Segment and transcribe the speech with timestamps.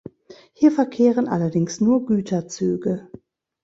[0.53, 3.07] Hier verkehren allerdings nur Güterzüge.